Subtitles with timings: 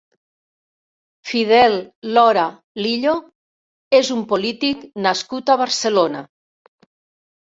[1.31, 1.75] Fidel
[2.15, 2.45] Lora
[2.85, 3.13] Lillo
[4.01, 6.25] és un polític nascut a Barcelona.